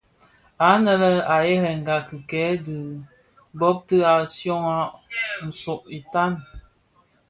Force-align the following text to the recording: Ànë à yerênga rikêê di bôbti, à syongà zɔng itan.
Ànë 0.69 0.93
à 1.35 1.37
yerênga 1.47 1.95
rikêê 2.09 2.51
di 2.65 2.77
bôbti, 3.59 3.97
à 4.11 4.13
syongà 4.35 4.77
zɔng 5.59 5.83
itan. 5.97 6.31